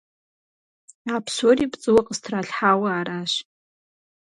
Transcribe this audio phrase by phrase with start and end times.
[1.13, 3.33] А псори пцӀыуэ къыстралъхьауэ аращ.